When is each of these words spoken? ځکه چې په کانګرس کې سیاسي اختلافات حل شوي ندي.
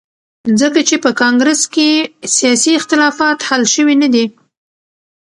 ځکه 0.61 0.79
چې 0.87 0.95
په 1.03 1.09
کانګرس 1.21 1.61
کې 1.73 1.89
سیاسي 2.35 2.71
اختلافات 2.79 3.39
حل 3.47 3.63
شوي 3.73 3.95
ندي. 4.01 4.25